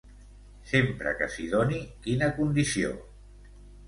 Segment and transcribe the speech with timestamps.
[0.69, 2.91] Sempre que s'hi doni quina condició?